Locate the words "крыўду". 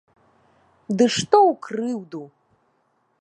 1.67-2.23